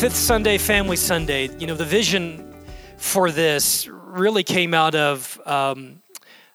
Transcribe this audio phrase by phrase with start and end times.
[0.00, 2.54] Fifth Sunday, Family Sunday, you know, the vision
[2.98, 6.02] for this really came out of um,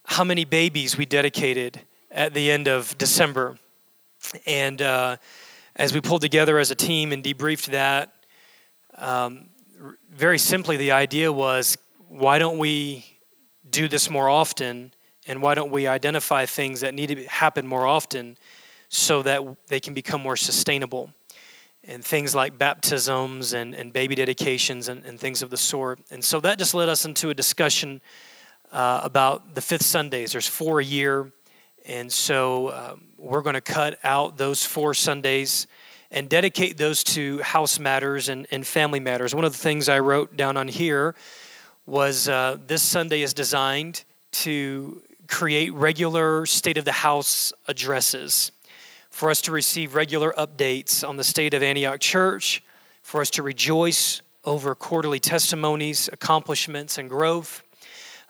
[0.05, 1.81] how many babies we dedicated
[2.11, 3.57] at the end of December.
[4.45, 5.17] And uh,
[5.75, 8.13] as we pulled together as a team and debriefed that,
[8.99, 9.49] um,
[10.11, 11.79] very simply, the idea was
[12.09, 13.03] why don't we
[13.71, 14.93] do this more often?
[15.25, 18.37] And why don't we identify things that need to happen more often
[18.89, 21.11] so that they can become more sustainable?
[21.83, 25.99] And things like baptisms and, and baby dedications and, and things of the sort.
[26.11, 28.01] And so that just led us into a discussion
[28.71, 30.31] uh, about the fifth Sundays.
[30.31, 31.31] There's four a year.
[31.85, 35.65] And so um, we're going to cut out those four Sundays
[36.11, 39.33] and dedicate those to house matters and, and family matters.
[39.33, 41.15] One of the things I wrote down on here
[41.85, 48.51] was uh, this Sunday is designed to create regular state of the house addresses
[49.11, 52.63] for us to receive regular updates on the state of Antioch Church,
[53.03, 57.63] for us to rejoice over quarterly testimonies, accomplishments, and growth.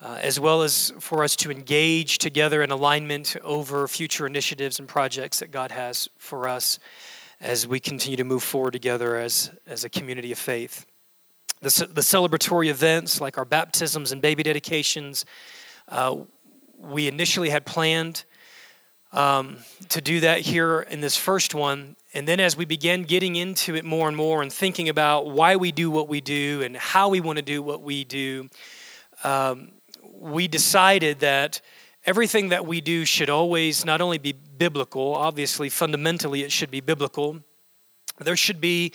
[0.03, 4.87] Uh, as well as for us to engage together in alignment over future initiatives and
[4.87, 6.79] projects that God has for us
[7.39, 10.87] as we continue to move forward together as, as a community of faith.
[11.61, 15.23] The, the celebratory events like our baptisms and baby dedications,
[15.87, 16.15] uh,
[16.79, 18.25] we initially had planned
[19.13, 19.57] um,
[19.89, 21.95] to do that here in this first one.
[22.13, 25.55] And then as we began getting into it more and more and thinking about why
[25.55, 28.49] we do what we do and how we want to do what we do,
[29.23, 29.71] um,
[30.03, 31.61] we decided that
[32.05, 36.81] everything that we do should always not only be biblical, obviously, fundamentally, it should be
[36.81, 37.39] biblical.
[38.19, 38.93] There should be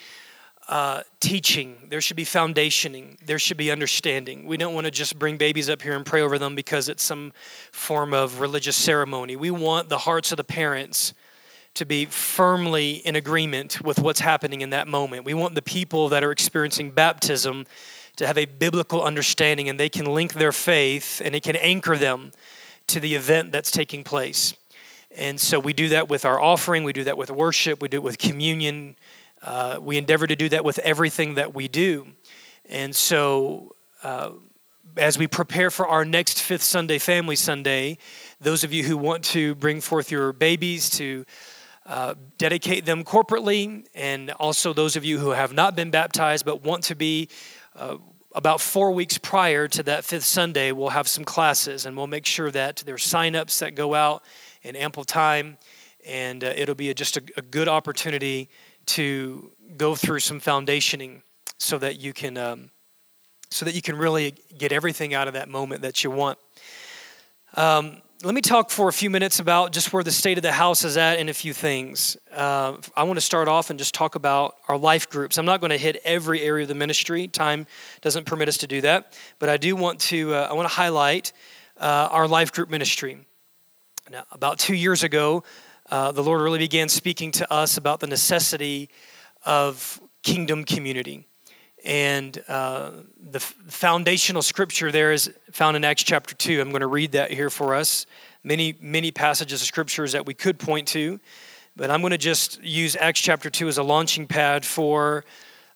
[0.68, 4.46] uh, teaching, there should be foundationing, there should be understanding.
[4.46, 7.04] We don't want to just bring babies up here and pray over them because it's
[7.04, 7.32] some
[7.70, 9.36] form of religious ceremony.
[9.36, 11.14] We want the hearts of the parents
[11.74, 15.24] to be firmly in agreement with what's happening in that moment.
[15.24, 17.66] We want the people that are experiencing baptism
[18.16, 21.96] to have a biblical understanding and they can link their faith and it can anchor
[21.96, 22.32] them
[22.88, 24.54] to the event that's taking place.
[25.16, 27.98] And so we do that with our offering, we do that with worship, we do
[27.98, 28.96] it with communion.
[29.46, 32.08] Uh, we endeavor to do that with everything that we do.
[32.68, 34.30] And so, uh,
[34.96, 37.98] as we prepare for our next Fifth Sunday, Family Sunday,
[38.40, 41.24] those of you who want to bring forth your babies to
[41.86, 46.64] uh, dedicate them corporately, and also those of you who have not been baptized but
[46.64, 47.28] want to be,
[47.76, 47.98] uh,
[48.34, 52.26] about four weeks prior to that fifth Sunday, we'll have some classes and we'll make
[52.26, 54.24] sure that there's sign-ups that go out
[54.62, 55.56] in ample time.
[56.04, 58.48] And uh, it'll be a, just a, a, good opportunity
[58.86, 61.22] to go through some foundationing
[61.58, 62.70] so that you can um,
[63.50, 66.38] so that you can really get everything out of that moment that you want.
[67.54, 70.52] Um, let me talk for a few minutes about just where the state of the
[70.52, 72.16] house is at and a few things.
[72.32, 75.36] Uh, I want to start off and just talk about our life groups.
[75.36, 77.28] I'm not going to hit every area of the ministry.
[77.28, 77.66] Time
[78.00, 80.34] doesn't permit us to do that, but I do want to.
[80.34, 81.32] Uh, I want to highlight
[81.78, 83.18] uh, our life group ministry.
[84.10, 85.44] Now, about two years ago,
[85.90, 88.88] uh, the Lord really began speaking to us about the necessity
[89.44, 91.26] of kingdom community.
[91.84, 92.90] And uh,
[93.30, 96.60] the foundational scripture there is found in Acts chapter 2.
[96.60, 98.06] I'm going to read that here for us.
[98.42, 101.20] Many, many passages of scriptures that we could point to,
[101.76, 105.24] but I'm going to just use Acts chapter 2 as a launching pad for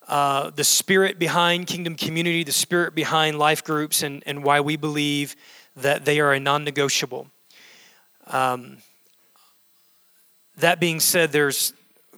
[0.08, 4.76] uh, the spirit behind kingdom community, the spirit behind life groups, and, and why we
[4.76, 5.36] believe
[5.76, 7.28] that they are a non negotiable.
[8.26, 8.78] Um,
[10.60, 11.72] that being said, there's,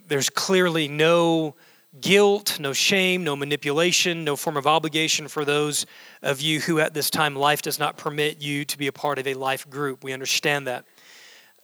[0.08, 1.54] there's clearly no
[2.00, 5.84] guilt, no shame, no manipulation, no form of obligation for those
[6.22, 9.18] of you who at this time life does not permit you to be a part
[9.18, 10.02] of a life group.
[10.02, 10.84] We understand that.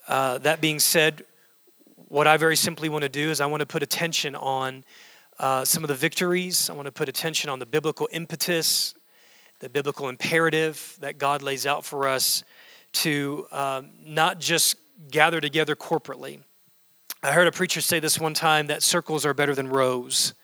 [0.06, 1.25] Uh, that being said,
[2.09, 4.84] what I very simply want to do is I want to put attention on
[5.39, 6.69] uh, some of the victories.
[6.69, 8.95] I want to put attention on the biblical impetus,
[9.60, 12.45] the biblical imperative that God lays out for us
[12.92, 14.77] to uh, not just
[15.10, 16.41] gather together corporately,
[17.22, 20.34] I heard a preacher say this one time that circles are better than rows.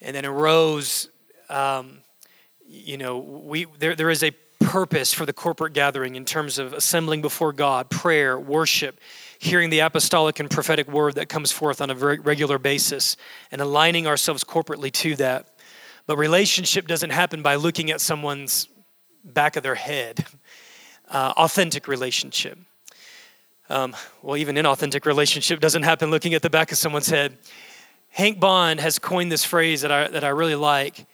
[0.00, 1.08] And then in rows,
[1.48, 1.98] um,
[2.66, 6.72] you know, we, there, there is a purpose for the corporate gathering in terms of
[6.72, 8.98] assembling before God, prayer, worship,
[9.38, 13.16] hearing the apostolic and prophetic word that comes forth on a very regular basis,
[13.52, 15.50] and aligning ourselves corporately to that.
[16.06, 18.68] But relationship doesn't happen by looking at someone's
[19.22, 20.26] back of their head.
[21.08, 22.58] Uh, authentic relationship.
[23.68, 27.36] Um, well, even inauthentic relationship doesn't happen looking at the back of someone's head.
[28.10, 31.06] Hank Bond has coined this phrase that I, that I really like.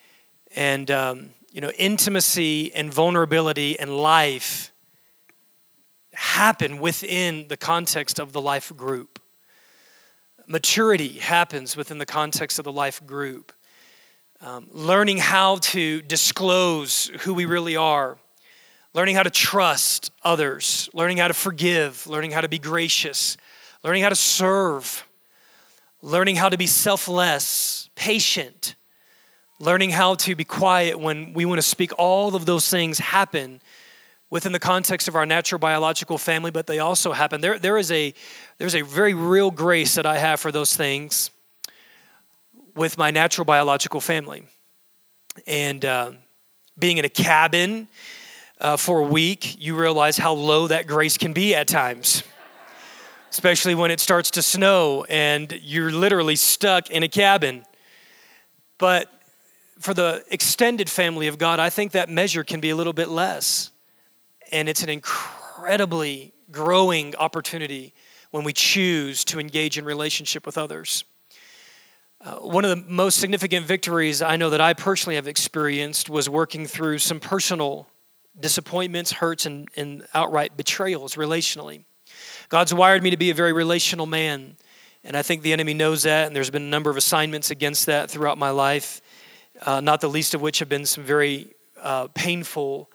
[0.54, 4.70] And, um, you know, intimacy and vulnerability and life
[6.12, 9.18] happen within the context of the life group.
[10.46, 13.52] Maturity happens within the context of the life group.
[14.42, 18.18] um, learning how to disclose who we really are,
[18.94, 23.36] learning how to trust others, learning how to forgive, learning how to be gracious,
[23.82, 25.06] learning how to serve,
[26.02, 28.74] learning how to be selfless, patient,
[29.58, 31.92] learning how to be quiet when we want to speak.
[31.98, 33.60] All of those things happen
[34.28, 37.40] within the context of our natural biological family, but they also happen.
[37.40, 38.14] There, there is a,
[38.58, 41.30] there's a very real grace that I have for those things
[42.74, 44.44] with my natural biological family.
[45.46, 46.12] And uh,
[46.78, 47.88] being in a cabin
[48.62, 52.22] uh, for a week, you realize how low that grace can be at times,
[53.30, 57.64] especially when it starts to snow and you're literally stuck in a cabin.
[58.78, 59.12] But
[59.80, 63.08] for the extended family of God, I think that measure can be a little bit
[63.08, 63.72] less.
[64.52, 67.92] And it's an incredibly growing opportunity
[68.30, 71.04] when we choose to engage in relationship with others.
[72.20, 76.28] Uh, one of the most significant victories I know that I personally have experienced was
[76.28, 77.88] working through some personal
[78.38, 81.84] disappointments, hurts, and, and outright betrayals relationally.
[82.48, 84.56] God's wired me to be a very relational man,
[85.04, 87.86] and I think the enemy knows that, and there's been a number of assignments against
[87.86, 89.00] that throughout my life,
[89.64, 92.90] uh, not the least of which have been some very uh, painful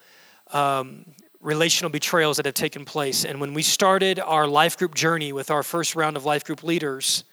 [0.52, 1.06] um,
[1.42, 3.26] relational betrayals that have taken place.
[3.26, 6.64] And when we started our life group journey with our first round of life group
[6.64, 7.24] leaders,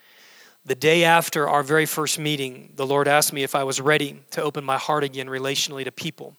[0.67, 4.23] the day after our very first meeting, the Lord asked me if I was ready
[4.31, 6.37] to open my heart again relationally to people,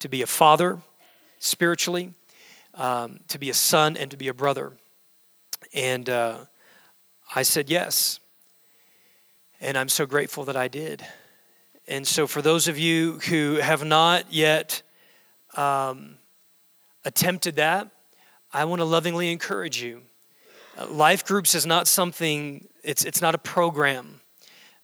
[0.00, 0.78] to be a father
[1.42, 2.14] spiritually,
[2.74, 4.72] um, to be a son, and to be a brother.
[5.74, 6.38] And uh,
[7.34, 8.20] I said yes.
[9.60, 11.04] And I'm so grateful that I did.
[11.88, 14.82] And so, for those of you who have not yet
[15.56, 16.16] um,
[17.04, 17.90] attempted that,
[18.52, 20.02] I want to lovingly encourage you.
[20.78, 24.20] Uh, life groups is not something it's, it's not a program,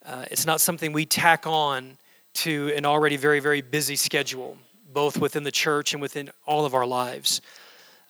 [0.05, 1.97] uh, it's not something we tack on
[2.33, 4.57] to an already very, very busy schedule,
[4.93, 7.41] both within the church and within all of our lives.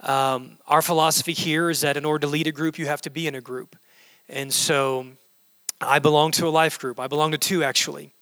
[0.01, 3.09] Um, our philosophy here is that in order to lead a group, you have to
[3.09, 3.75] be in a group.
[4.29, 5.07] And so
[5.81, 6.99] I belong to a life group.
[6.99, 8.13] I belong to two, actually.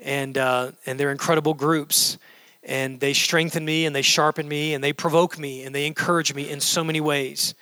[0.00, 2.18] And, uh, and they're incredible groups.
[2.62, 6.34] And they strengthen me and they sharpen me and they provoke me and they encourage
[6.34, 7.54] me in so many ways.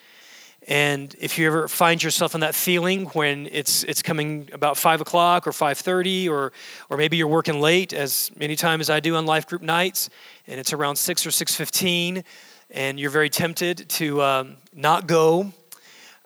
[0.69, 5.01] And if you ever find yourself in that feeling when it's it's coming about five
[5.01, 6.53] o'clock or five thirty, or
[6.91, 10.11] or maybe you're working late, as many times as I do on life group nights,
[10.49, 12.25] and it's around six or six fifteen,
[12.71, 15.53] and you're very tempted to um, not go.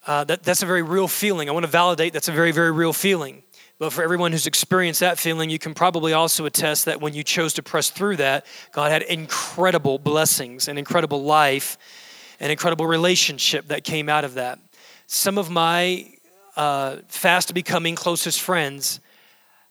[0.07, 1.51] Uh, that, that's a very real feeling.
[1.51, 3.43] I want to validate that's a very very real feeling.
[3.79, 7.25] But for everyone who's experienced that feeling, you can probably also attest that when you
[7.25, 11.79] chose to press through that, God had incredible blessings and incredible life
[12.41, 14.59] an incredible relationship that came out of that.
[15.07, 16.13] Some of my
[16.57, 19.01] uh, fast becoming closest friends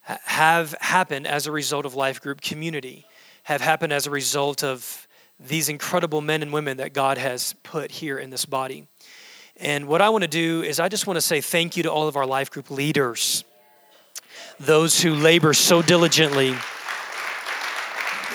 [0.01, 3.05] have happened as a result of life group community,
[3.43, 5.07] have happened as a result of
[5.39, 8.87] these incredible men and women that God has put here in this body.
[9.57, 11.91] And what I want to do is, I just want to say thank you to
[11.91, 13.43] all of our life group leaders,
[14.59, 16.55] those who labor so diligently.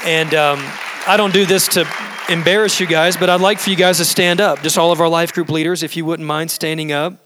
[0.04, 0.58] And um,
[1.06, 1.86] I don't do this to
[2.30, 4.62] embarrass you guys, but I'd like for you guys to stand up.
[4.62, 7.18] Just all of our life group leaders, if you wouldn't mind standing up.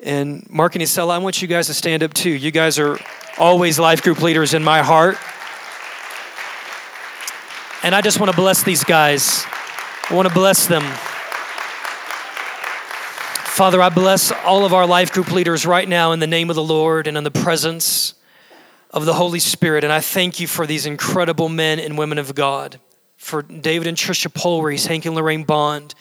[0.00, 2.30] And Mark and Isela, I want you guys to stand up too.
[2.30, 2.98] You guys are
[3.36, 5.18] always life group leaders in my heart.
[7.82, 9.44] And I just want to bless these guys.
[10.08, 10.82] I want to bless them.
[13.44, 16.56] Father, I bless all of our life group leaders right now in the name of
[16.56, 18.14] the Lord and in the presence
[18.90, 19.84] of the Holy Spirit.
[19.84, 22.80] And I thank you for these incredible men and women of God
[23.16, 25.94] for David and Trisha Polrees, Hank and Lorraine Bond.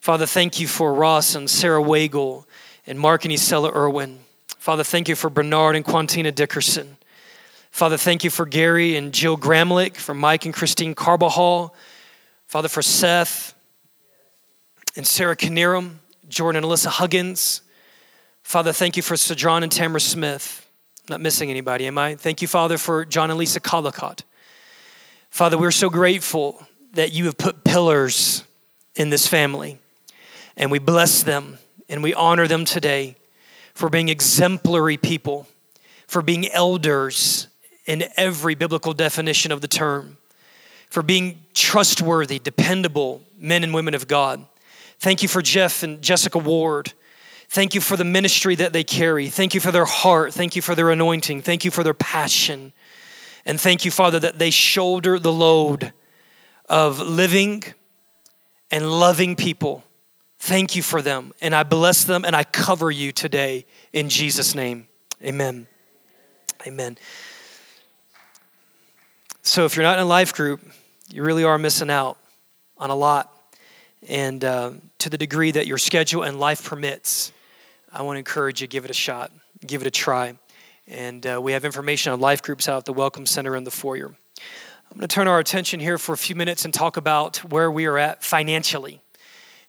[0.00, 2.46] Father, thank you for Ross and Sarah Wagle
[2.86, 4.20] and Mark and Isela Irwin.
[4.58, 6.96] Father, thank you for Bernard and Quantina Dickerson.
[7.70, 11.74] Father, thank you for Gary and Jill Gramlich, for Mike and Christine Carbajal.
[12.46, 13.54] Father, for Seth
[14.96, 15.96] and Sarah Knierim,
[16.28, 17.62] Jordan and Alyssa Huggins.
[18.42, 20.66] Father, thank you for Sadron and Tamara Smith.
[21.02, 22.16] I'm not missing anybody, am I?
[22.16, 24.24] Thank you, Father, for John and Lisa Collicott.
[25.30, 28.44] Father, we're so grateful that you have put pillars
[28.96, 29.78] in this family,
[30.56, 31.58] and we bless them
[31.88, 33.16] and we honor them today
[33.74, 35.46] for being exemplary people,
[36.06, 37.48] for being elders
[37.86, 40.18] in every biblical definition of the term,
[40.90, 44.44] for being trustworthy, dependable men and women of God.
[44.98, 46.92] Thank you for Jeff and Jessica Ward.
[47.48, 49.28] Thank you for the ministry that they carry.
[49.28, 50.34] Thank you for their heart.
[50.34, 51.42] Thank you for their anointing.
[51.42, 52.72] Thank you for their passion.
[53.48, 55.94] And thank you, Father, that they shoulder the load
[56.68, 57.64] of living
[58.70, 59.84] and loving people.
[60.38, 61.32] Thank you for them.
[61.40, 63.64] And I bless them and I cover you today
[63.94, 64.86] in Jesus' name.
[65.24, 65.66] Amen.
[66.66, 66.98] Amen.
[69.42, 70.60] so if you're not in a life group,
[71.10, 72.18] you really are missing out
[72.76, 73.32] on a lot.
[74.08, 77.32] And uh, to the degree that your schedule and life permits,
[77.90, 79.32] I want to encourage you give it a shot,
[79.66, 80.34] give it a try.
[80.88, 83.70] And uh, we have information on life groups out at the Welcome Center in the
[83.70, 84.06] foyer.
[84.90, 87.70] I'm going to turn our attention here for a few minutes and talk about where
[87.70, 89.02] we are at financially.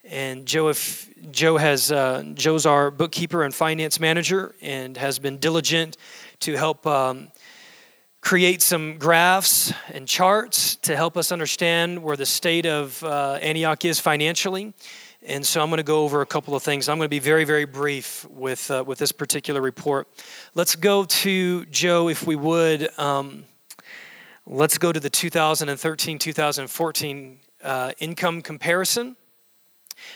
[0.06, 5.40] And Joe, if Joe has uh, Joe's our bookkeeper and finance manager, and has been
[5.40, 5.98] diligent
[6.40, 7.28] to help um,
[8.22, 13.84] create some graphs and charts to help us understand where the state of uh, Antioch
[13.84, 14.74] is financially.
[15.26, 16.88] And so I'm going to go over a couple of things.
[16.88, 20.08] I'm going to be very, very brief with, uh, with this particular report.
[20.56, 22.88] Let's go to Joe, if we would.
[22.98, 23.44] Um,
[24.46, 29.18] let's go to the 2013 2014 uh, income comparison.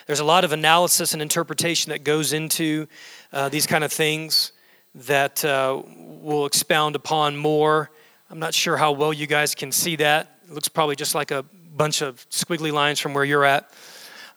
[0.08, 2.88] There's a lot of analysis and interpretation that goes into
[3.34, 4.54] uh, these kind of things
[4.96, 7.92] that uh, we'll expound upon more.
[8.30, 10.40] I'm not sure how well you guys can see that.
[10.48, 11.44] It looks probably just like a
[11.76, 13.70] bunch of squiggly lines from where you're at.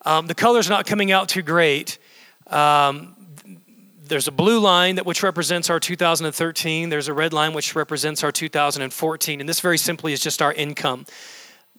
[0.06, 1.98] Um, the color's not coming out too great.
[2.46, 3.16] Um,
[4.04, 6.90] there's a blue line that which represents our 2013.
[6.90, 10.52] There's a red line which represents our 2014, and this very simply is just our
[10.52, 11.06] income.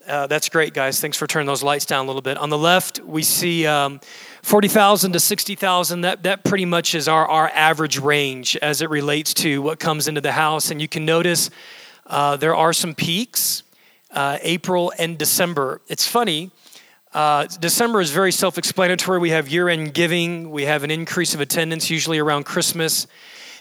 [0.06, 1.00] Uh, that's great, guys.
[1.00, 2.38] Thanks for turning those lights down a little bit.
[2.38, 4.02] On the left, we see um,
[4.44, 6.02] 40,000 to 60,000.
[6.02, 10.10] That that pretty much is our our average range as it relates to what comes
[10.10, 10.70] into the house.
[10.70, 11.50] And you can notice
[12.06, 13.64] uh, there are some peaks,
[14.12, 15.80] uh, April and December.
[15.88, 16.52] It's funny
[17.14, 19.20] uh, December is very self explanatory.
[19.20, 23.08] We have year end giving, we have an increase of attendance, usually around Christmas.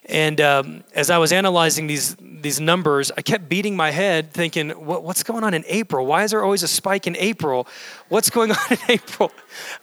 [0.08, 4.70] And um, as I was analyzing these, these numbers, I kept beating my head thinking,
[4.70, 6.06] what, what's going on in April?
[6.06, 7.66] Why is there always a spike in April?
[8.08, 9.32] What's going on in April?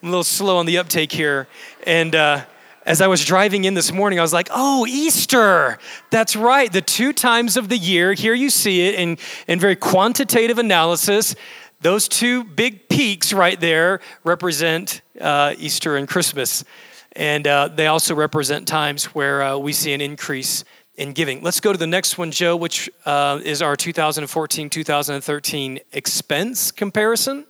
[0.01, 1.47] I'm a little slow on the uptake here.
[1.85, 2.45] And uh,
[2.85, 5.77] as I was driving in this morning, I was like, oh, Easter.
[6.09, 6.71] That's right.
[6.71, 9.17] The two times of the year, here you see it in,
[9.47, 11.35] in very quantitative analysis.
[11.83, 16.63] Those two big peaks right there represent uh, Easter and Christmas.
[17.11, 20.63] And uh, they also represent times where uh, we see an increase
[20.95, 21.41] in giving.
[21.41, 27.45] Let's go to the next one, Joe, which uh, is our 2014 2013 expense comparison.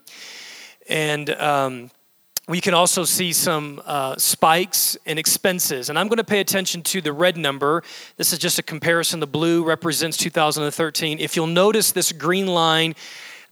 [0.90, 1.92] And um,
[2.48, 5.92] we can also see some uh, spikes in expenses.
[5.92, 7.84] And I'm going to pay attention to the red number.
[8.18, 9.20] This is just a comparison.
[9.20, 11.20] The blue represents 2013.
[11.20, 12.96] If you'll notice this green line,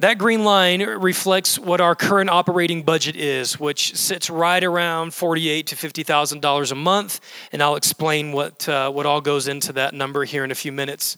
[0.02, 5.68] that green line reflects what our current operating budget is, which sits right around forty-eight
[5.68, 7.20] to fifty thousand dollars a month,
[7.52, 10.72] and I'll explain what uh, what all goes into that number here in a few
[10.72, 11.18] minutes.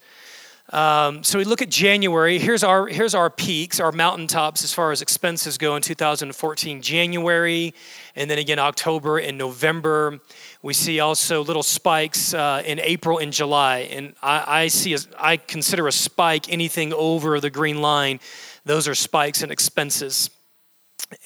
[0.69, 2.39] Um, so we look at January.
[2.39, 6.81] Here's our here's our peaks, our mountaintops as far as expenses go in 2014.
[6.81, 7.73] January,
[8.15, 10.19] and then again October and November.
[10.61, 14.99] We see also little spikes uh, in April and July, and I, I see a,
[15.19, 18.19] I consider a spike anything over the green line
[18.65, 20.29] those are spikes in expenses.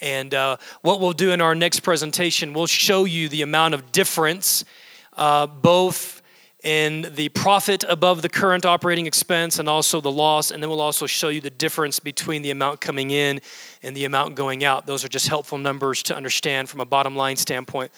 [0.00, 3.92] And uh, what we'll do in our next presentation, we'll show you the amount of
[3.92, 4.64] difference,
[5.16, 6.22] uh, both
[6.64, 10.50] in the profit above the current operating expense and also the loss.
[10.50, 13.40] And then we'll also show you the difference between the amount coming in
[13.82, 14.86] and the amount going out.
[14.86, 17.92] Those are just helpful numbers to understand from a bottom line standpoint.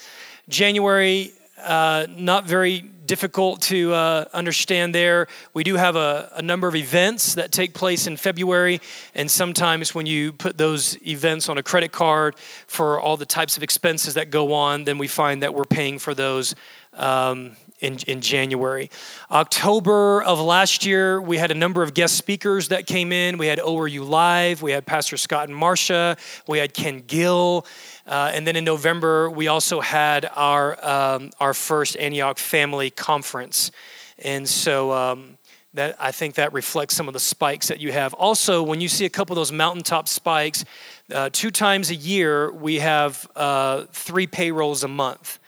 [0.48, 1.32] January,
[1.62, 5.26] uh, not very difficult to uh, understand there.
[5.52, 8.80] We do have a, a, number of events that take place in February,
[9.16, 12.36] and sometimes when you put those events on a credit card
[12.68, 15.98] for all the types of expenses that go on, then we find that we're paying
[15.98, 16.54] for those.
[16.94, 18.90] Um, in, in January.
[19.30, 23.38] October of last year, we had a number of guest speakers that came in.
[23.38, 27.66] We had ORU Live, we had Pastor Scott and Marcia, we had Ken Gill,
[28.06, 33.70] uh, and then in November, we also had our, um, our first Antioch Family Conference.
[34.18, 35.38] And so um,
[35.74, 38.12] that, I think that reflects some of the spikes that you have.
[38.14, 40.64] Also, when you see a couple of those mountaintop spikes,
[41.12, 45.38] uh, two times a year, we have uh, three payrolls a month.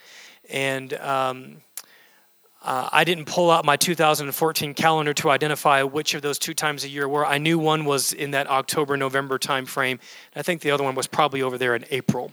[0.48, 1.56] And um,
[2.64, 6.84] uh, I didn't pull out my 2014 calendar to identify which of those two times
[6.84, 7.26] a year were.
[7.26, 9.98] I knew one was in that October November timeframe.
[10.36, 12.32] I think the other one was probably over there in April.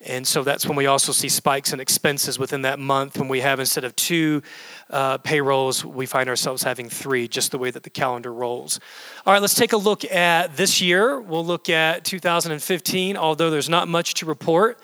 [0.00, 3.18] And so that's when we also see spikes in expenses within that month.
[3.18, 4.42] When we have instead of two
[4.90, 8.80] uh, payrolls, we find ourselves having three, just the way that the calendar rolls.
[9.26, 11.20] All right, let's take a look at this year.
[11.20, 14.80] We'll look at 2015, although there's not much to report.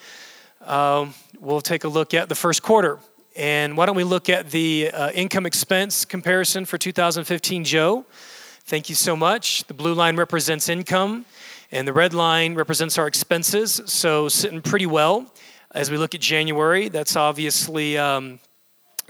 [0.61, 2.97] Um, we'll take a look at the first quarter.
[3.35, 8.05] And why don't we look at the uh, income expense comparison for 2015, Joe?
[8.61, 9.65] Thank you so much.
[9.65, 11.25] The blue line represents income,
[11.69, 13.81] and the red line represents our expenses.
[13.87, 15.31] So, sitting pretty well
[15.71, 16.87] as we look at January.
[16.87, 18.39] That's obviously um,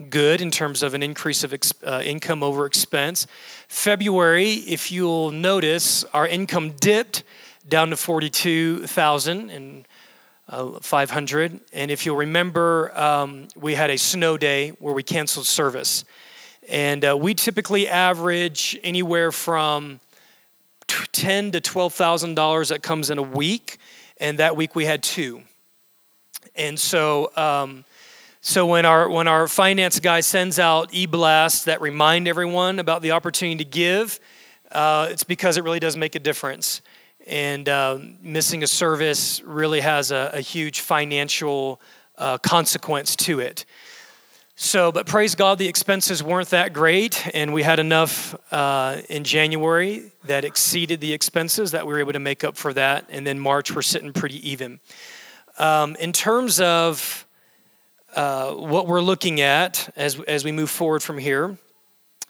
[0.10, 1.54] good in terms of an increase of
[1.84, 3.28] uh, income over expense.
[3.68, 7.24] February, if you'll notice, our income dipped
[7.68, 9.88] down to 42,000 and
[10.48, 11.60] uh, 500.
[11.74, 16.06] And if you'll remember, um, we had a snow day where we canceled service.
[16.68, 20.00] And uh, we typically average anywhere from
[21.12, 23.78] ten to twelve thousand dollars that comes in a week,
[24.18, 25.42] and that week we had two.
[26.56, 27.86] And so, um,
[28.42, 33.12] so when our when our finance guy sends out e-blasts that remind everyone about the
[33.12, 34.20] opportunity to give,
[34.72, 36.82] uh, it's because it really does make a difference.
[37.28, 41.82] And uh, missing a service really has a, a huge financial
[42.18, 43.66] uh, consequence to it.
[44.58, 49.26] So, but praise God, the expenses weren't that great, and we had enough uh, in
[49.26, 53.06] January that exceeded the expenses that we were able to make up for that.
[53.10, 54.80] And then March, we're sitting pretty even.
[55.58, 57.26] Um, in terms of
[58.16, 61.58] uh, what we're looking at as, as we move forward from here,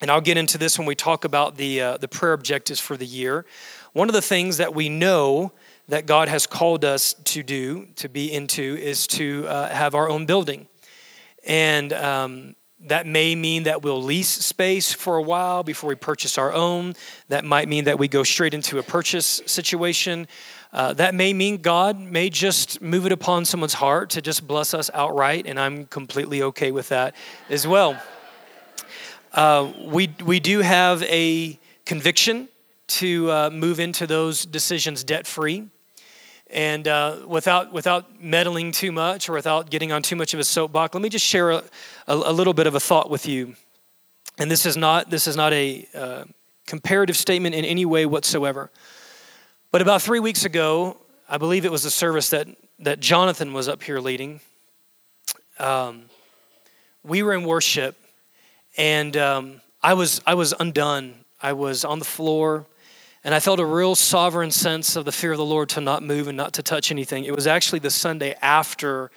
[0.01, 2.97] and I'll get into this when we talk about the, uh, the prayer objectives for
[2.97, 3.45] the year.
[3.95, 5.53] One of the things that we know
[5.87, 10.09] that God has called us to do, to be into, is to uh, have our
[10.09, 10.67] own building.
[11.47, 12.55] And um,
[12.87, 16.95] that may mean that we'll lease space for a while before we purchase our own.
[17.29, 20.27] That might mean that we go straight into a purchase situation.
[20.73, 24.73] Uh, that may mean God may just move it upon someone's heart to just bless
[24.73, 27.15] us outright, and I'm completely okay with that
[27.49, 27.97] as well.
[29.31, 32.49] Uh, we, we do have a conviction
[32.87, 35.67] to uh, move into those decisions debt free.
[36.49, 40.43] And uh, without, without meddling too much or without getting on too much of a
[40.43, 41.63] soapbox, let me just share a,
[42.07, 43.55] a, a little bit of a thought with you.
[44.37, 46.23] And this is not, this is not a uh,
[46.67, 48.69] comparative statement in any way whatsoever.
[49.71, 52.47] But about three weeks ago, I believe it was the service that,
[52.79, 54.39] that Jonathan was up here leading.
[55.57, 56.03] Um,
[57.03, 57.97] we were in worship,
[58.77, 61.15] and um, I, was, I was undone.
[61.41, 62.65] I was on the floor.
[63.25, 66.03] And I felt a real sovereign sense of the fear of the Lord to not
[66.03, 67.25] move and not to touch anything.
[67.25, 69.09] It was actually the Sunday after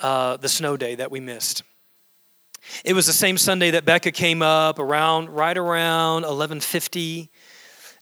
[0.00, 1.62] uh, the snow day that we missed.
[2.86, 7.28] It was the same Sunday that Becca came up around right around 1150.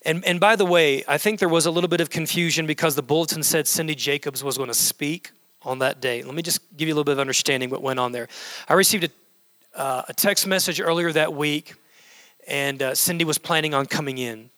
[0.05, 2.95] And, and by the way, I think there was a little bit of confusion because
[2.95, 5.31] the bulletin said Cindy Jacobs was going to speak
[5.63, 6.23] on that day.
[6.23, 8.29] Let me just give you a little bit of understanding what went on there.
[8.69, 9.03] I received
[9.75, 11.73] a, uh, a text message earlier that week,
[12.47, 14.49] and uh, Cindy was planning on coming in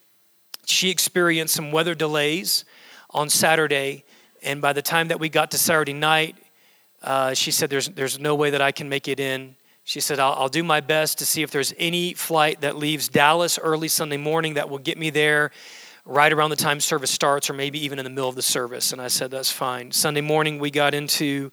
[0.65, 2.65] she experienced some weather delays
[3.10, 4.04] on Saturday,
[4.43, 6.36] and by the time that we got to Saturday night,
[7.01, 9.56] uh, she said, there's, there's no way that I can make it in.
[9.84, 13.08] She said, I'll, I'll do my best to see if there's any flight that leaves
[13.08, 15.51] Dallas early Sunday morning that will get me there
[16.06, 18.91] right around the time service starts, or maybe even in the middle of the service.
[18.93, 19.91] And I said, That's fine.
[19.91, 21.51] Sunday morning, we got into,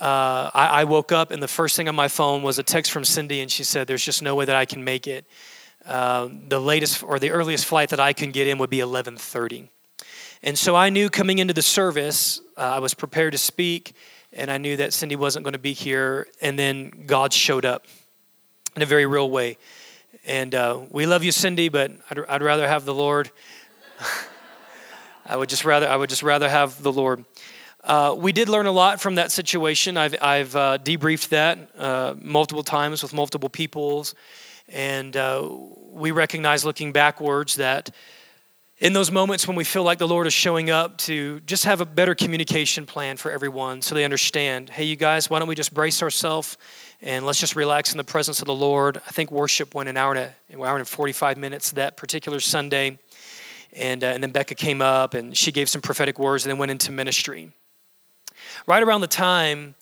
[0.00, 2.90] uh, I, I woke up, and the first thing on my phone was a text
[2.90, 5.24] from Cindy, and she said, There's just no way that I can make it.
[5.84, 9.68] Uh, the latest or the earliest flight that I can get in would be 11:30.
[10.42, 13.94] And so I knew coming into the service, uh, I was prepared to speak,
[14.32, 16.28] and I knew that Cindy wasn't going to be here.
[16.40, 17.86] And then God showed up
[18.76, 19.58] in a very real way.
[20.26, 23.30] And uh, we love you, Cindy, but I'd, I'd rather have the Lord.
[25.26, 27.24] I would just rather I would just rather have the Lord.
[27.82, 29.96] Uh, we did learn a lot from that situation.
[29.96, 34.14] I've, I've uh, debriefed that uh, multiple times with multiple peoples
[34.70, 35.48] and uh,
[35.90, 37.90] we recognize looking backwards that
[38.78, 41.82] in those moments when we feel like the Lord is showing up, to just have
[41.82, 45.54] a better communication plan for everyone so they understand hey, you guys, why don't we
[45.54, 46.56] just brace ourselves
[47.02, 48.96] and let's just relax in the presence of the Lord?
[49.06, 52.40] I think worship went an hour and, a, an hour and 45 minutes that particular
[52.40, 52.98] Sunday.
[53.72, 56.58] And, uh, and then Becca came up and she gave some prophetic words and then
[56.58, 57.52] went into ministry.
[58.66, 59.74] Right around the time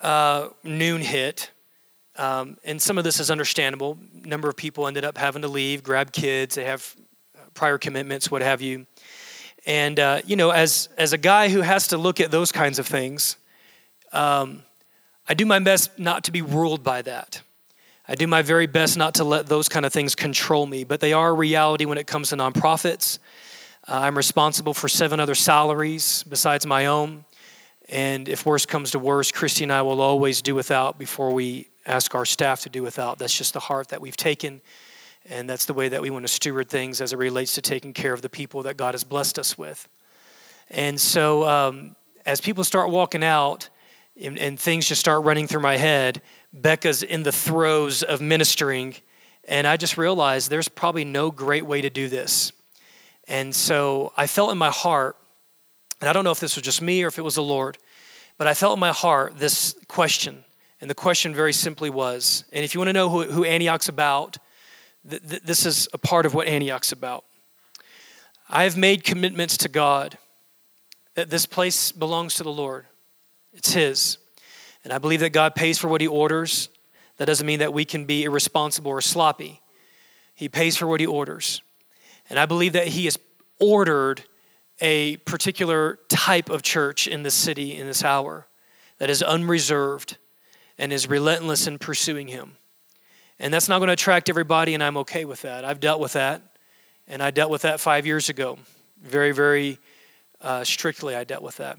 [0.00, 1.50] uh, noon hit,
[2.18, 3.98] um, and some of this is understandable.
[4.24, 6.94] Number of people ended up having to leave, grab kids, they have
[7.36, 8.86] uh, prior commitments, what have you.
[9.66, 12.78] And, uh, you know, as, as a guy who has to look at those kinds
[12.78, 13.36] of things,
[14.12, 14.62] um,
[15.28, 17.42] I do my best not to be ruled by that.
[18.08, 21.00] I do my very best not to let those kind of things control me, but
[21.00, 23.18] they are a reality when it comes to nonprofits.
[23.88, 27.24] Uh, I'm responsible for seven other salaries besides my own.
[27.88, 31.68] And if worse comes to worse, Christy and I will always do without before we
[31.86, 33.18] ask our staff to do without.
[33.18, 34.60] That's just the heart that we've taken,
[35.28, 37.92] and that's the way that we want to steward things as it relates to taking
[37.92, 39.88] care of the people that God has blessed us with.
[40.70, 43.68] And so, um, as people start walking out
[44.20, 46.22] and, and things just start running through my head,
[46.52, 48.96] Becca's in the throes of ministering,
[49.44, 52.52] and I just realized there's probably no great way to do this.
[53.28, 55.16] And so I felt in my heart,
[56.00, 57.78] and I don't know if this was just me or if it was the Lord,
[58.38, 60.44] but I felt in my heart this question
[60.86, 63.88] And the question very simply was, and if you want to know who, who Antioch's
[63.88, 64.38] about,
[65.10, 67.24] th- th- this is a part of what Antioch's about.
[68.48, 70.16] I have made commitments to God
[71.16, 72.86] that this place belongs to the Lord,
[73.52, 74.18] it's His.
[74.84, 76.68] And I believe that God pays for what He orders.
[77.16, 79.60] That doesn't mean that we can be irresponsible or sloppy.
[80.36, 81.62] He pays for what He orders.
[82.30, 83.18] And I believe that He has
[83.58, 84.22] ordered
[84.80, 88.46] a particular type of church in this city in this hour
[88.98, 90.18] that is unreserved
[90.78, 92.56] and is relentless in pursuing Him.
[93.38, 95.64] And that's not going to attract everybody, and I'm okay with that.
[95.64, 96.42] I've dealt with that,
[97.06, 98.58] and I dealt with that five years ago.
[99.02, 99.78] Very, very
[100.40, 101.78] uh, strictly, I dealt with that.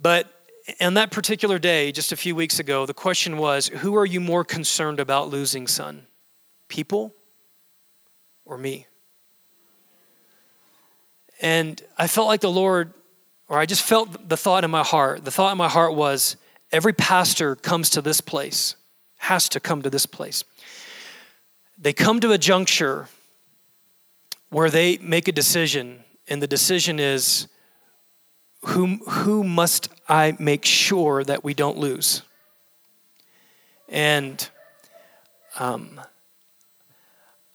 [0.00, 0.32] But
[0.80, 4.20] on that particular day, just a few weeks ago, the question was Who are you
[4.20, 6.06] more concerned about losing, son?
[6.68, 7.14] People
[8.44, 8.86] or me?
[11.40, 12.92] And I felt like the Lord,
[13.48, 15.24] or I just felt the thought in my heart.
[15.24, 16.36] The thought in my heart was
[16.72, 18.76] every pastor comes to this place,
[19.18, 20.44] has to come to this place.
[21.78, 23.08] They come to a juncture
[24.50, 27.48] where they make a decision, and the decision is
[28.64, 32.22] who, who must I make sure that we don't lose?
[33.88, 34.48] And
[35.58, 36.00] um,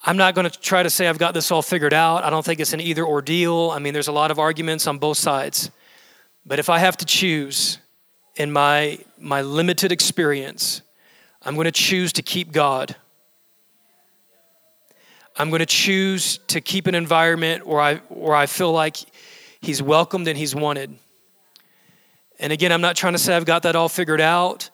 [0.04, 2.24] I'm not going to try to say I've got this all figured out.
[2.24, 3.72] I don't think it's an either or deal.
[3.72, 5.70] I mean, there's a lot of arguments on both sides.
[6.46, 7.78] But if I have to choose
[8.36, 10.82] in my, my limited experience,
[11.42, 12.96] I'm going to choose to keep God.
[15.38, 18.98] I'm going to choose to keep an environment where I, where I feel like
[19.62, 20.96] He's welcomed and He's wanted.
[22.40, 24.70] And again, I'm not trying to say I've got that all figured out.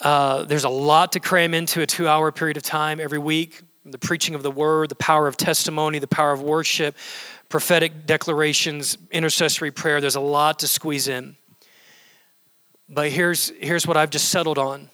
[0.00, 3.62] Uh, there's a lot to cram into a two hour period of time every week
[3.84, 6.96] the preaching of the word, the power of testimony, the power of worship,
[7.48, 10.00] prophetic declarations, intercessory prayer.
[10.00, 11.36] There's a lot to squeeze in.
[12.92, 14.90] But here's, here's what I've just settled on.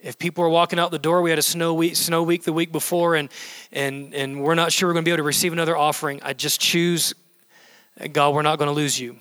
[0.00, 2.52] If people are walking out the door, we had a snow week, snow week the
[2.52, 3.28] week before, and,
[3.72, 6.32] and, and we're not sure we're going to be able to receive another offering, I
[6.32, 7.14] just choose,
[8.12, 9.16] God, we're not going to lose you.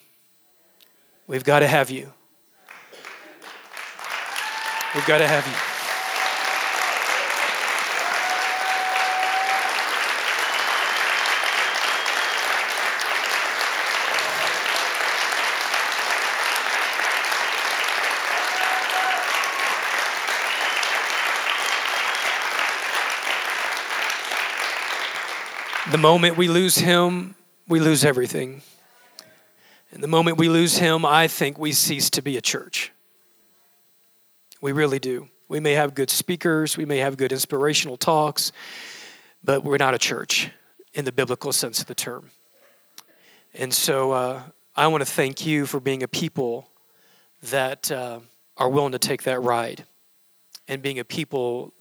[1.27, 2.13] We've got to have you.
[4.93, 5.74] We've got to have you.
[25.95, 27.35] The moment we lose him,
[27.69, 28.63] we lose everything.
[29.91, 32.91] And the moment we lose him, I think we cease to be a church.
[34.59, 35.29] We really do.
[35.47, 38.51] We may have good speakers, we may have good inspirational talks,
[39.41, 40.51] but we're not a church
[40.93, 42.29] in the biblical sense of the term.
[43.53, 44.43] And so uh,
[44.75, 46.67] I want to thank you for being a people
[47.43, 48.19] that uh,
[48.57, 49.85] are willing to take that ride
[50.67, 51.71] and being a people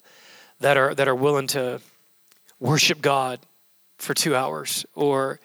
[0.61, 1.81] that are, that are willing to
[2.61, 3.41] worship God
[3.99, 5.41] for two hours or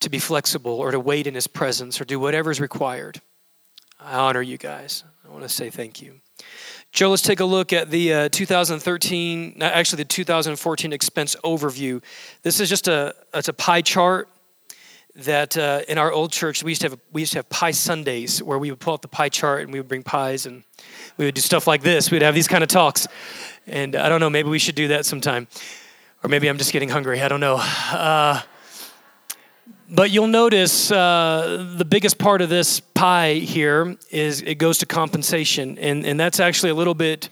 [0.00, 3.20] to be flexible or to wait in his presence or do whatever is required.
[4.00, 5.04] I honor you guys.
[5.24, 6.20] I want to say thank you.
[6.90, 12.02] Joe, let's take a look at the uh, 2013, actually the 2014 expense overview.
[12.42, 14.28] This is just a it's a pie chart
[15.14, 17.70] that uh, in our old church we used to have we used to have pie
[17.70, 20.64] Sundays where we would pull out the pie chart and we would bring pies and
[21.16, 22.10] we would do stuff like this.
[22.10, 23.06] We'd have these kind of talks,
[23.66, 25.46] and I don't know, maybe we should do that sometime.
[26.24, 27.20] Or maybe I'm just getting hungry.
[27.20, 27.56] I don't know.
[27.56, 28.40] Uh,
[29.88, 34.86] but you'll notice uh, the biggest part of this pie here is it goes to
[34.86, 37.28] compensation, and, and that's actually a little bit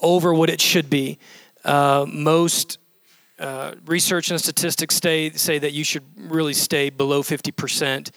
[0.00, 1.18] over what it should be.
[1.64, 2.78] Uh, most
[3.38, 8.10] uh, research and statistics stay, say that you should really stay below 50%.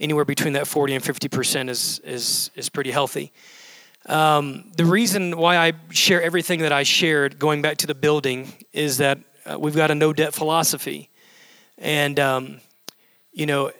[0.00, 3.32] Anywhere between that 40 and 50% is, is, is pretty healthy.
[4.06, 8.52] Um, the reason why I share everything that I shared, going back to the building,
[8.72, 11.08] is that uh, we've got a no debt philosophy.
[11.78, 12.60] And, um,
[13.32, 13.72] you know,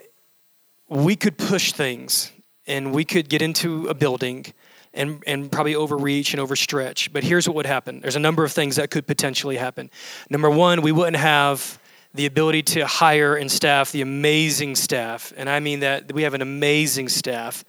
[0.89, 2.33] we could push things
[2.67, 4.47] and we could get into a building
[4.95, 7.13] and, and probably overreach and overstretch.
[7.13, 9.91] But here's what would happen there's a number of things that could potentially happen.
[10.31, 11.79] Number one, we wouldn't have
[12.15, 15.33] the ability to hire and staff the amazing staff.
[15.37, 17.65] And I mean that we have an amazing staff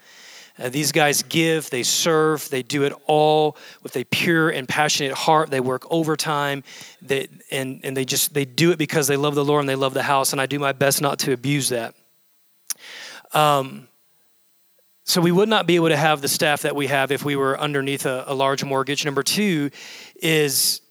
[0.60, 5.14] uh, these guys give, they serve, they do it all with a pure and passionate
[5.14, 5.50] heart.
[5.50, 6.64] They work overtime,
[7.02, 9.76] they, and, and they just they do it because they love the Lord and they
[9.76, 10.32] love the house.
[10.34, 11.96] And I do my best not to abuse that.
[13.34, 13.88] Um,
[15.06, 17.36] so we would not be able to have the staff that we have if we
[17.36, 19.06] were underneath a, a large mortgage.
[19.06, 19.72] Number two
[20.22, 20.82] is,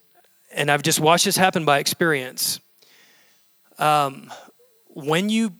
[0.53, 2.59] and I've just watched this happen by experience.
[3.79, 4.33] Um,
[4.89, 5.53] when you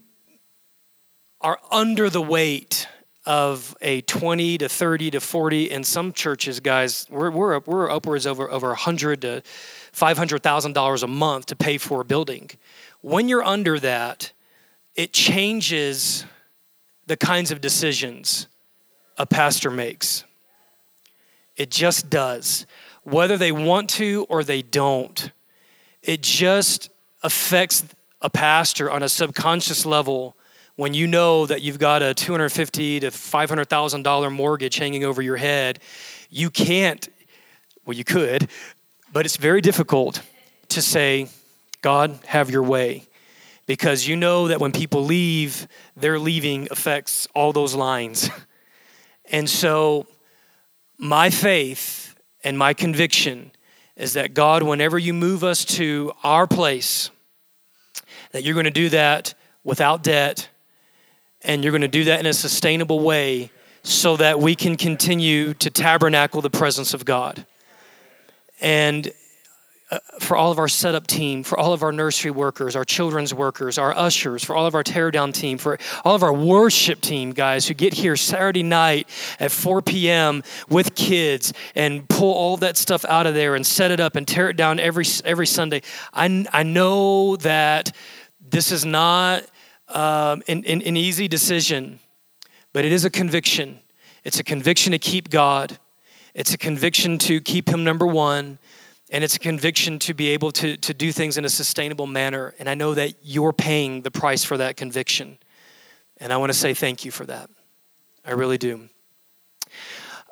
[1.41, 2.89] are under the weight
[3.29, 8.27] of a 20 to 30 to 40 in some churches guys we're, we're, we're upwards
[8.27, 9.43] over over 100 to
[9.93, 12.51] $500000 a month to pay for a building.
[13.03, 14.33] When you're under that
[14.97, 16.25] it changes
[17.07, 18.49] the kinds of decisions
[19.19, 20.25] a pastor makes.
[21.55, 22.65] It just does.
[23.03, 25.31] Whether they want to or they don't
[26.03, 26.89] it just
[27.23, 27.85] affects
[28.23, 30.35] a pastor on a subconscious level
[30.79, 35.37] when you know that you've got a 250 to 500,000 dollar mortgage hanging over your
[35.37, 35.81] head,
[36.31, 37.09] you can't
[37.85, 38.49] well you could,
[39.13, 40.23] but it's very difficult
[40.69, 41.27] to say,
[41.83, 43.09] God, have your way.
[43.67, 48.31] Because you know that when people leave, their leaving affects all those lines.
[49.31, 50.07] And so,
[50.97, 53.51] my faith and my conviction
[53.95, 57.11] is that God, whenever you move us to our place,
[58.33, 60.49] that you're going to do that without debt
[61.43, 63.51] and you're going to do that in a sustainable way
[63.83, 67.47] so that we can continue to tabernacle the presence of God.
[68.61, 69.13] And
[69.91, 73.33] uh, for all of our setup team, for all of our nursery workers, our children's
[73.33, 77.33] workers, our ushers, for all of our teardown team, for all of our worship team
[77.33, 79.09] guys who get here Saturday night
[79.41, 80.43] at 4 p.m.
[80.69, 84.29] with kids and pull all that stuff out of there and set it up and
[84.29, 85.81] tear it down every every Sunday.
[86.13, 87.97] I I know that
[88.51, 89.45] this is not
[89.89, 92.01] um, an, an, an easy decision,
[92.73, 93.81] but it is a conviction.
[94.25, 95.79] It's a conviction to keep God.
[96.35, 98.59] It's a conviction to keep Him number one.
[99.11, 102.55] And it's a conviction to be able to, to do things in a sustainable manner.
[102.59, 105.39] And I know that you're paying the price for that conviction.
[106.19, 107.49] And I want to say thank you for that.
[108.25, 108.89] I really do.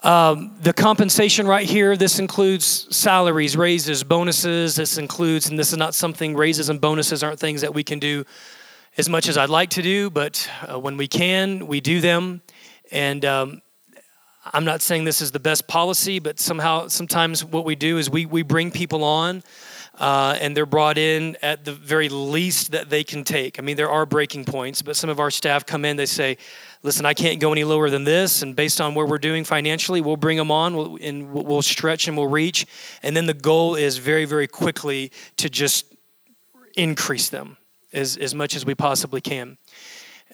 [0.03, 4.77] Um, the compensation right here, this includes salaries, raises, bonuses.
[4.77, 7.99] This includes, and this is not something, raises and bonuses aren't things that we can
[7.99, 8.27] do
[8.99, 12.41] as much as I'd like to do, but uh, when we can, we do them.
[12.91, 13.63] And um,
[14.55, 18.09] I'm not saying this is the best policy, but somehow, sometimes what we do is
[18.09, 19.43] we, we bring people on.
[19.99, 23.59] Uh, and they're brought in at the very least that they can take.
[23.59, 26.37] I mean, there are breaking points, but some of our staff come in, they say,
[26.83, 28.43] listen, I can't go any lower than this.
[28.43, 32.09] And based on where we're doing financially, we'll bring them on we'll, and we'll stretch
[32.09, 32.67] and we'll reach.
[33.03, 35.87] And then the goal is very, very quickly to just
[36.77, 37.57] increase them
[37.97, 39.59] as, as much as we possibly can.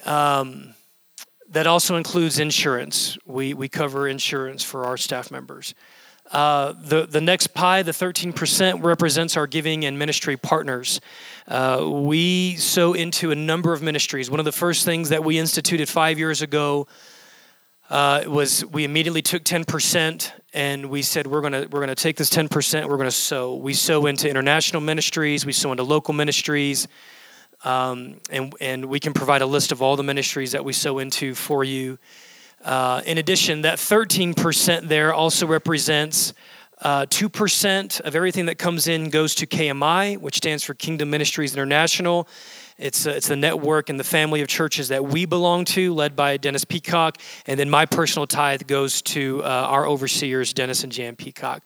[0.04, 0.74] Um,
[1.48, 3.18] that also includes insurance.
[3.26, 5.74] We, we cover insurance for our staff members.
[6.30, 11.00] Uh, the, the next pie, the 13%, represents our giving and ministry partners.
[11.46, 14.30] Uh, we sow into a number of ministries.
[14.30, 16.86] One of the first things that we instituted five years ago
[17.90, 21.94] uh, was we immediately took 10% and we said we're going to we're going to
[21.94, 25.82] take this 10% we're going to sow we sow into international ministries we sow into
[25.82, 26.88] local ministries
[27.64, 30.98] um, and, and we can provide a list of all the ministries that we sow
[30.98, 31.98] into for you.
[32.64, 36.32] Uh, in addition, that 13% there also represents
[36.82, 41.54] uh, 2% of everything that comes in goes to KMI, which stands for Kingdom Ministries
[41.54, 42.26] International.
[42.76, 46.16] It's, uh, it's the network and the family of churches that we belong to, led
[46.16, 47.18] by Dennis Peacock.
[47.46, 51.62] And then my personal tithe goes to uh, our overseers, Dennis and Jan Peacock.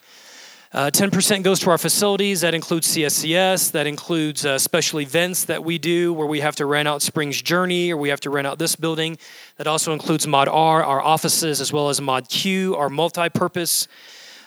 [0.73, 2.41] Uh, 10% goes to our facilities.
[2.41, 3.73] That includes CSCS.
[3.73, 7.41] That includes uh, special events that we do where we have to rent out Springs
[7.41, 9.17] Journey or we have to rent out this building.
[9.59, 13.87] That also includes Mod R, our offices, as well as Mod Q, our multi purpose.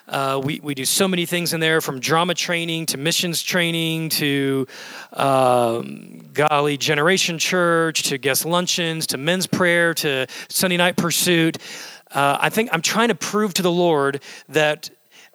[0.09, 4.09] Uh, we, we do so many things in there from drama training to missions training
[4.09, 4.67] to
[5.13, 11.59] um, golly generation church to guest luncheons to men's prayer to sunday night pursuit
[12.11, 14.89] uh, i think i'm trying to prove to the lord that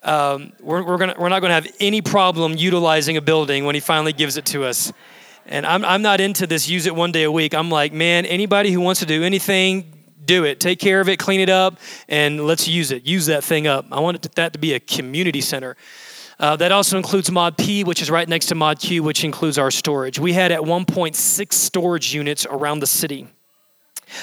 [0.05, 3.75] um, we're, we're, gonna, we're not going to have any problem utilizing a building when
[3.75, 4.93] he finally gives it to us.
[5.47, 7.55] And I'm, I'm not into this use it one day a week.
[7.55, 9.93] I'm like, man, anybody who wants to do anything,
[10.25, 10.61] do it.
[10.61, 13.05] Take care of it, clean it up, and let's use it.
[13.05, 13.87] Use that thing up.
[13.93, 15.77] I want it that to be a community center.
[16.39, 19.59] Uh, that also includes Mod P, which is right next to Mod Q, which includes
[19.59, 20.19] our storage.
[20.19, 23.29] We had at one point six storage units around the city.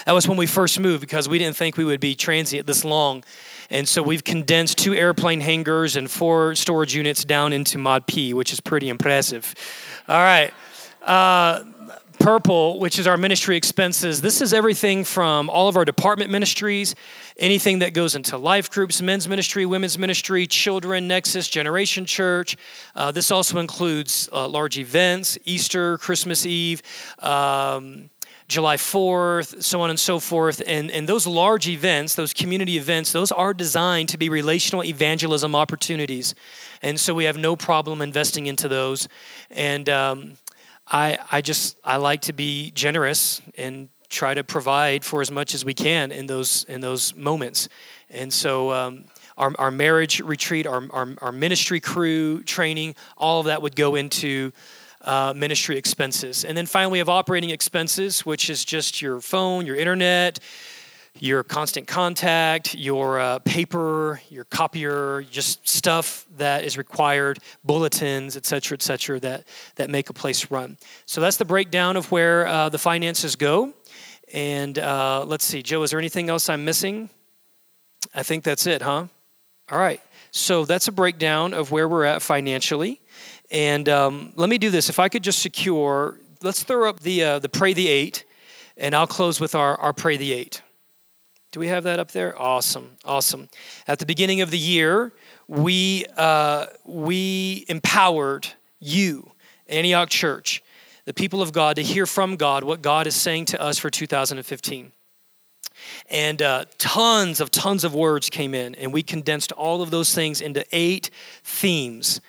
[0.06, 2.84] That was when we first moved because we didn't think we would be transient this
[2.86, 3.24] long.
[3.70, 8.34] And so we've condensed two airplane hangars and four storage units down into Mod P,
[8.34, 9.56] which is pretty impressive.
[10.08, 10.54] All right.
[11.02, 11.64] Uh,
[12.20, 16.94] Purple, which is our ministry expenses, this is everything from all of our department ministries,
[17.38, 22.58] anything that goes into life groups, men's ministry, women's ministry, children, Nexus, Generation Church.
[22.94, 26.84] Uh, this also includes uh, large events, Easter, Christmas Eve.
[27.18, 28.11] Um,
[28.52, 30.62] July 4th, so on and so forth.
[30.68, 35.56] And, and those large events, those community events, those are designed to be relational evangelism
[35.56, 36.36] opportunities.
[36.82, 39.08] And so we have no problem investing into those.
[39.50, 40.34] And um,
[40.86, 45.56] I, I just, I like to be generous and try to provide for as much
[45.56, 47.70] as we can in those in those moments.
[48.10, 49.06] And so um,
[49.38, 53.96] our, our marriage retreat, our, our, our, ministry crew training, all of that would go
[53.96, 54.52] into
[55.04, 56.46] uh, ministry expenses.
[56.46, 60.40] And then finally, we have operating expenses, which is just your phone, your internet,
[61.20, 68.46] your constant contact, your uh, paper, your copier, just stuff that is required, bulletins, et
[68.46, 69.44] cetera, et cetera, that,
[69.76, 70.78] that make a place run.
[71.06, 73.74] So that's the breakdown of where uh, the finances go.
[74.34, 77.10] And uh, let's see, Joe, is there anything else I'm missing?
[78.16, 79.08] I think that's it, huh?
[79.70, 80.02] All right.
[80.32, 83.02] So that's a breakdown of where we're at financially.
[83.52, 84.90] And um, let me do this.
[84.90, 88.24] If I could just secure, let's throw up the, uh, the Pray the Eight,
[88.78, 90.62] and I'll close with our, our Pray the Eight.
[91.52, 92.42] Do we have that up there?
[92.42, 93.50] Awesome, awesome.
[93.86, 95.12] At the beginning of the year,
[95.50, 98.48] we, uh, we empowered
[98.80, 99.30] you,
[99.68, 100.64] Antioch Church,
[101.04, 103.90] the people of God, to hear from God what God is saying to us for
[103.90, 104.94] 2015.
[106.10, 110.16] And uh, tons of tons of words came in, and we condensed all of those
[110.16, 111.10] things into eight
[111.44, 112.22] themes.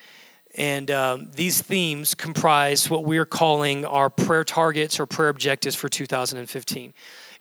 [0.55, 5.89] And um, these themes comprise what we're calling our prayer targets or prayer objectives for
[5.89, 6.93] 2015.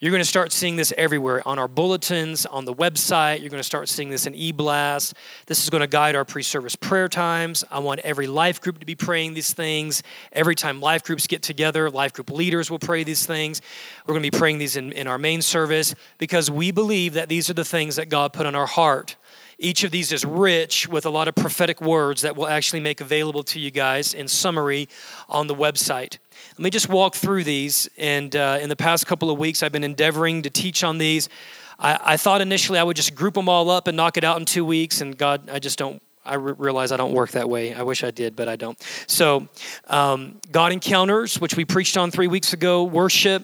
[0.02, 3.41] You're going to start seeing this everywhere on our bulletins, on the website.
[3.41, 5.13] You're going to start seeing this in e blast.
[5.45, 7.63] This is going to guide our pre service prayer times.
[7.69, 10.02] I want every life group to be praying these things.
[10.32, 13.62] Every time life groups get together, life group leaders will pray these things.
[14.08, 17.30] We're going to be praying these in, in our main service because we believe that
[17.30, 19.17] these are the things that God put on our heart.
[19.63, 23.00] Each of these is rich with a lot of prophetic words that we'll actually make
[23.00, 24.89] available to you guys in summary
[25.30, 26.17] on the website.
[26.54, 27.88] Let me just walk through these.
[27.95, 31.30] And uh, in the past couple of weeks, I've been endeavoring to teach on these.
[31.78, 34.39] I, I, thought initially I would just group them all up and knock it out
[34.39, 36.02] in two weeks, and God, I just don't.
[36.26, 37.71] I re- realize I don't work that way.
[37.76, 38.82] I wish I did, but I don't.
[39.06, 39.47] So,
[39.88, 43.43] um, God encounters, which we preached on three weeks ago, worship,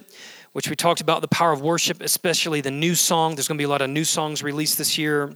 [0.54, 3.36] which we talked about the power of worship, especially the new song.
[3.36, 5.36] There's going to be a lot of new songs released this year.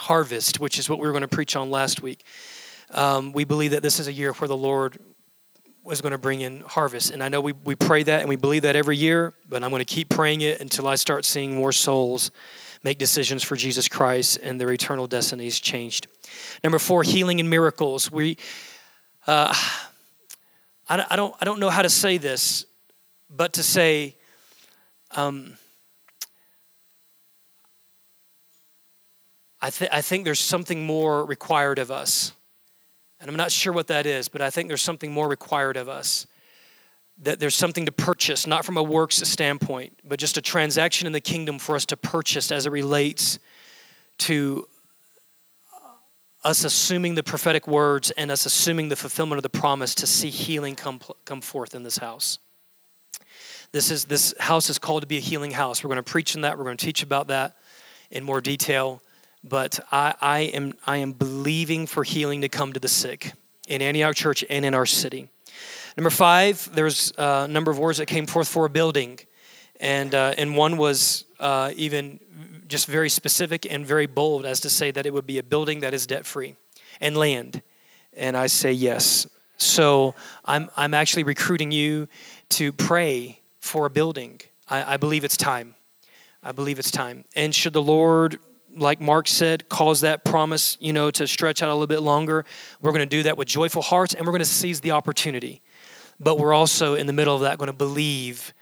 [0.00, 2.24] Harvest, which is what we were going to preach on last week.
[2.90, 4.98] Um, we believe that this is a year where the Lord
[5.84, 7.10] was going to bring in harvest.
[7.10, 9.70] And I know we, we pray that and we believe that every year, but I'm
[9.70, 12.30] going to keep praying it until I start seeing more souls
[12.82, 16.06] make decisions for Jesus Christ and their eternal destinies changed.
[16.64, 18.10] Number four, healing and miracles.
[18.10, 18.38] We,
[19.26, 19.54] uh,
[20.88, 22.64] I, I, don't, I don't know how to say this,
[23.28, 24.16] but to say,
[25.12, 25.58] um,
[29.62, 32.32] I, th- I think there's something more required of us
[33.20, 35.88] and I'm not sure what that is, but I think there's something more required of
[35.88, 36.26] us.
[37.22, 41.12] That there's something to purchase, not from a works standpoint, but just a transaction in
[41.12, 43.38] the kingdom for us to purchase as it relates
[44.18, 44.66] to
[45.74, 50.06] uh, us assuming the prophetic words and us assuming the fulfillment of the promise to
[50.06, 52.38] see healing come, come forth in this house.
[53.72, 55.84] This, is, this house is called to be a healing house.
[55.84, 57.54] We're going to preach on that, we're going to teach about that
[58.10, 59.02] in more detail
[59.42, 63.32] but I, I, am, I am believing for healing to come to the sick
[63.68, 65.28] in Antioch Church and in our city.
[65.96, 69.18] Number five, there's a number of words that came forth for a building,
[69.80, 72.20] and, uh, and one was uh, even
[72.68, 75.80] just very specific and very bold as to say that it would be a building
[75.80, 76.54] that is debt free
[77.00, 77.62] and land.
[78.16, 79.26] And I say yes.
[79.56, 82.08] So I'm, I'm actually recruiting you
[82.50, 84.40] to pray for a building.
[84.68, 85.74] I, I believe it's time.
[86.42, 87.24] I believe it's time.
[87.36, 88.38] And should the Lord
[88.76, 92.44] like Mark said, cause that promise, you know, to stretch out a little bit longer.
[92.80, 95.62] We're going to do that with joyful hearts and we're going to seize the opportunity.
[96.18, 98.52] But we're also in the middle of that going to believe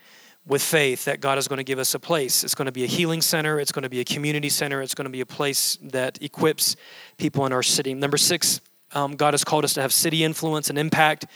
[0.46, 2.42] with faith that God is going to give us a place.
[2.42, 4.94] It's going to be a healing center, it's going to be a community center, it's
[4.94, 6.76] going to be a place that equips
[7.18, 7.92] people in our city.
[7.92, 8.60] Number six,
[8.92, 11.26] um, God has called us to have city influence and impact.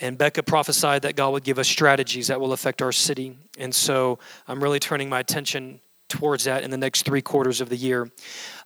[0.00, 3.36] And Becca prophesied that God would give us strategies that will affect our city.
[3.58, 5.80] And so I'm really turning my attention
[6.10, 8.10] towards that in the next three quarters of the year.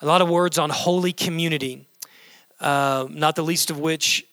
[0.01, 1.87] A lot of words on holy community,
[2.61, 4.27] uh, not the least of which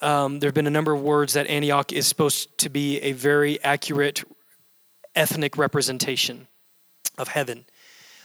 [0.00, 3.12] um, there have been a number of words that Antioch is supposed to be a
[3.12, 4.24] very accurate
[5.14, 6.46] ethnic representation
[7.18, 7.64] of heaven,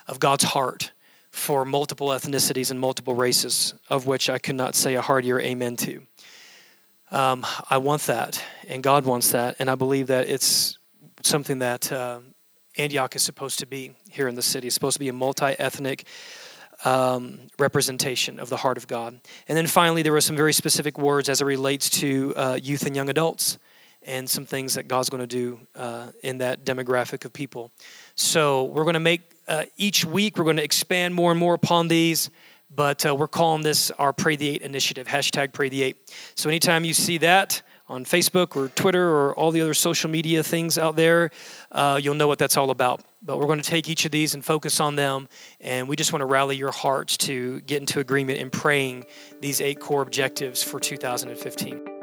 [0.07, 0.91] of God's heart
[1.32, 5.75] for multiple ethnicities and multiple races, of which I could not say a heartier amen
[5.77, 6.01] to.
[7.11, 10.77] Um, I want that, and God wants that, and I believe that it's
[11.23, 12.19] something that uh,
[12.80, 14.67] Antioch is supposed to be here in the city.
[14.67, 16.05] It's supposed to be a multi ethnic
[16.86, 19.19] um, representation of the heart of God.
[19.47, 22.86] And then finally, there were some very specific words as it relates to uh, youth
[22.86, 23.57] and young adults
[24.03, 27.71] and some things that God's going to do uh, in that demographic of people.
[28.15, 31.53] So we're going to make uh, each week, we're going to expand more and more
[31.53, 32.30] upon these.
[32.73, 36.13] But uh, we're calling this our Pray the Eight initiative, hashtag Pray the Eight.
[36.36, 40.43] So anytime you see that on Facebook or Twitter or all the other social media
[40.43, 41.31] things out there,
[41.71, 43.01] uh, you'll know what that's all about.
[43.21, 45.27] But we're going to take each of these and focus on them.
[45.59, 49.05] And we just want to rally your hearts to get into agreement in praying
[49.41, 51.98] these eight core objectives for 2015.